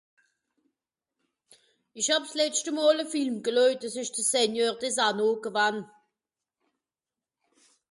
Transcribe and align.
ìsch 1.99 2.11
hàb 2.13 2.23
s'letschte 2.31 2.71
mòl 2.77 2.97
à 3.03 3.05
Film 3.13 3.35
geleujt 3.45 3.79
des 3.81 3.95
esch 4.01 4.13
de 4.17 4.23
Seigneur 4.33 4.73
des 4.81 4.97
Anneaux 5.07 5.37
gewann 5.45 5.77